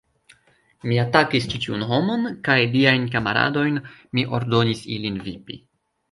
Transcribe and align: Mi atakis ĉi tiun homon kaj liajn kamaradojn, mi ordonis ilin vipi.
Mi 0.91 0.95
atakis 1.01 1.43
ĉi 1.51 1.59
tiun 1.65 1.83
homon 1.91 2.23
kaj 2.47 2.55
liajn 2.75 3.05
kamaradojn, 3.15 3.77
mi 4.19 4.23
ordonis 4.39 4.81
ilin 4.97 5.21
vipi. 5.27 5.59